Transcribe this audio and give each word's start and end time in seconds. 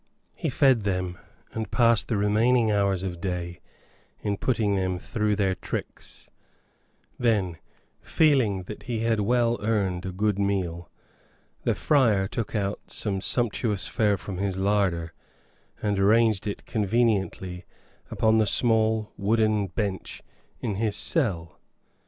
He 0.33 0.49
fed 0.49 0.81
them 0.81 1.19
and 1.53 1.69
passed 1.69 2.07
the 2.07 2.17
remaining 2.17 2.71
hours 2.71 3.03
of 3.03 3.21
day 3.21 3.59
in 4.21 4.35
putting 4.35 4.75
them 4.75 4.97
through 4.97 5.35
their 5.35 5.53
tricks; 5.53 6.27
then, 7.19 7.57
feeling 8.01 8.63
that 8.63 8.81
he 8.89 9.01
had 9.01 9.19
well 9.19 9.59
earned 9.61 10.07
a 10.07 10.11
good 10.11 10.39
meal, 10.39 10.89
the 11.65 11.75
friar 11.75 12.27
took 12.27 12.55
out 12.55 12.79
some 12.87 13.21
sumptuous 13.21 13.87
fare 13.87 14.17
from 14.17 14.37
his 14.39 14.57
larder 14.57 15.13
and 15.83 15.99
arranged 15.99 16.47
it 16.47 16.65
conveniently 16.65 17.65
upon 18.09 18.39
the 18.39 18.47
small 18.47 19.11
wooden 19.17 19.67
bench 19.67 20.23
in 20.61 20.77
his 20.77 20.95
cell. 20.95 21.59